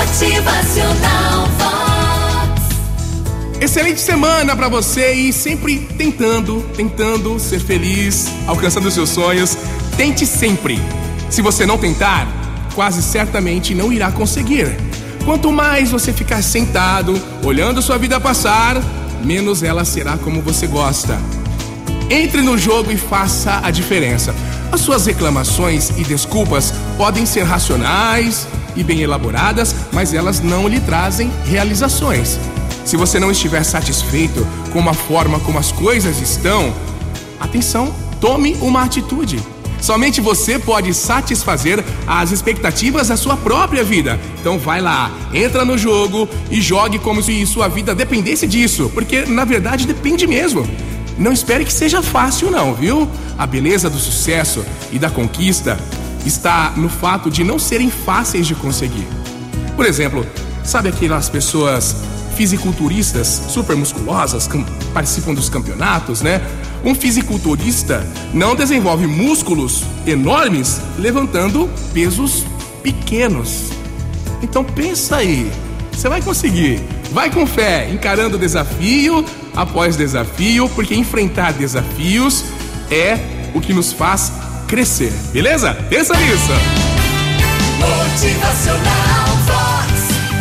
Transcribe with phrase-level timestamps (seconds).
[0.00, 2.62] Motivacional Vox.
[3.60, 9.58] Excelente semana pra você e sempre tentando, tentando ser feliz, alcançando seus sonhos.
[9.98, 10.80] Tente sempre.
[11.28, 12.26] Se você não tentar,
[12.74, 14.74] quase certamente não irá conseguir.
[15.26, 18.82] Quanto mais você ficar sentado, olhando sua vida passar,
[19.22, 21.20] menos ela será como você gosta.
[22.08, 24.34] Entre no jogo e faça a diferença.
[24.72, 28.48] As suas reclamações e desculpas podem ser racionais
[28.80, 32.38] e bem elaboradas, mas elas não lhe trazem realizações.
[32.84, 36.74] Se você não estiver satisfeito com a forma como as coisas estão,
[37.38, 39.40] atenção, tome uma atitude.
[39.80, 44.18] Somente você pode satisfazer as expectativas da sua própria vida.
[44.40, 49.24] Então vai lá, entra no jogo e jogue como se sua vida dependesse disso, porque
[49.24, 50.68] na verdade depende mesmo.
[51.18, 53.08] Não espere que seja fácil, não, viu?
[53.38, 55.78] A beleza do sucesso e da conquista
[56.24, 59.06] está no fato de não serem fáceis de conseguir.
[59.76, 60.26] Por exemplo,
[60.64, 61.96] sabe aquelas pessoas
[62.36, 66.40] fisiculturistas super musculosas que participam dos campeonatos, né?
[66.84, 72.46] Um fisiculturista não desenvolve músculos enormes levantando pesos
[72.82, 73.70] pequenos.
[74.42, 75.50] Então pensa aí,
[75.92, 76.80] você vai conseguir.
[77.12, 82.44] Vai com fé, encarando desafio após desafio, porque enfrentar desafios
[82.90, 83.18] é
[83.52, 84.32] o que nos faz
[84.70, 85.74] crescer, beleza?
[85.90, 86.52] Pensa nisso!
[87.80, 89.90] Motivacional Vox.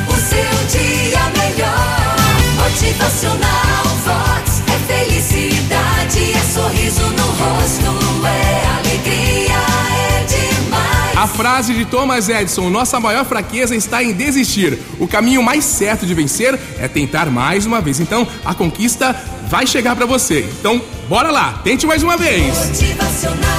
[0.07, 2.15] O seu dia melhor.
[2.61, 4.61] Motivacional Vox.
[4.67, 9.55] É felicidade, é sorriso no rosto, é alegria,
[9.97, 11.17] é demais.
[11.17, 14.77] A frase de Thomas Edison: Nossa maior fraqueza está em desistir.
[14.99, 17.99] O caminho mais certo de vencer é tentar mais uma vez.
[17.99, 19.15] Então, a conquista
[19.47, 20.47] vai chegar pra você.
[20.59, 22.45] Então, bora lá, tente mais uma vez.
[22.67, 23.58] Motivacional